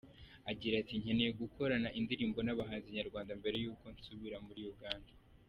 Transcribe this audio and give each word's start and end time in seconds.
Agira 0.51 0.75
ati 0.79 0.93
“Nkeneye 1.01 1.31
gukorana 1.41 1.89
indirimbo 1.99 2.39
n’abahanzi 2.43 2.95
nyarwanda 2.97 3.31
mbere 3.39 3.57
y’uko 3.63 3.83
nsubira 3.95 4.37
muri 4.47 4.61
Uganda. 4.73 5.11